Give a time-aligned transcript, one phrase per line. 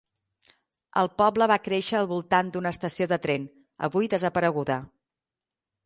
[1.01, 3.47] El poble va créixer al voltant d'una estació de tren,
[3.89, 4.85] avui desapareguda.